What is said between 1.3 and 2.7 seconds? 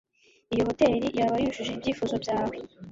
yujuje ibyifuzo byawe